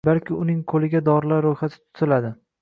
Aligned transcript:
balki 0.07 0.31
uning 0.43 0.63
qo‘liga 0.73 1.01
dorilar 1.09 1.45
ro‘yxati 1.47 1.79
tutiladi. 1.83 2.35